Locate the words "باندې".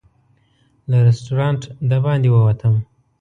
2.05-2.29